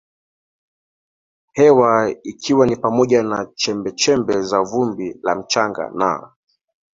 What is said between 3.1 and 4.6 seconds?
na chembechembe